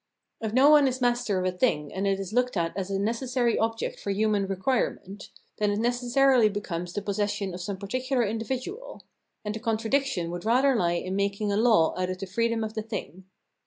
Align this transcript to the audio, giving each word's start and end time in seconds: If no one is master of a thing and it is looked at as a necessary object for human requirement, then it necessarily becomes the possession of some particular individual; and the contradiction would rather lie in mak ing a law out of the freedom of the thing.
If 0.41 0.51
no 0.51 0.71
one 0.71 0.87
is 0.87 0.99
master 0.99 1.37
of 1.39 1.45
a 1.45 1.55
thing 1.55 1.93
and 1.93 2.07
it 2.07 2.19
is 2.19 2.33
looked 2.33 2.57
at 2.57 2.75
as 2.75 2.89
a 2.89 2.97
necessary 2.97 3.59
object 3.59 3.99
for 3.99 4.09
human 4.09 4.47
requirement, 4.47 5.29
then 5.59 5.69
it 5.69 5.77
necessarily 5.77 6.49
becomes 6.49 6.93
the 6.93 7.03
possession 7.03 7.53
of 7.53 7.61
some 7.61 7.77
particular 7.77 8.23
individual; 8.23 9.03
and 9.45 9.53
the 9.53 9.59
contradiction 9.59 10.31
would 10.31 10.43
rather 10.43 10.75
lie 10.75 10.93
in 10.93 11.15
mak 11.15 11.39
ing 11.39 11.51
a 11.51 11.55
law 11.55 11.93
out 11.99 12.09
of 12.09 12.17
the 12.17 12.25
freedom 12.25 12.63
of 12.63 12.73
the 12.73 12.81
thing. 12.81 13.25